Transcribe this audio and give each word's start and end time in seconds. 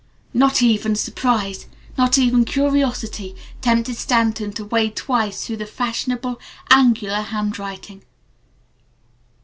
Not 0.33 0.63
even 0.63 0.95
surprise, 0.95 1.67
not 1.95 2.17
even 2.17 2.43
curiosity, 2.43 3.35
tempted 3.61 3.95
Stanton 3.97 4.51
to 4.53 4.65
wade 4.65 4.95
twice 4.95 5.45
through 5.45 5.57
the 5.57 5.67
fashionable, 5.67 6.39
angular 6.71 7.21
handwriting. 7.21 8.03